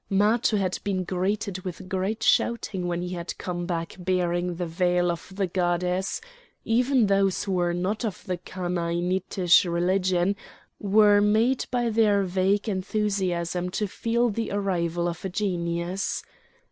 [0.09, 5.11] Matho had been greeted with great shouting when he had come back bearing the veil
[5.11, 6.19] of the goddess;
[6.65, 10.35] even those who were not of the Chanaanitish religion
[10.79, 16.23] were made by their vague enthusiasm to feel the arrival of a genius.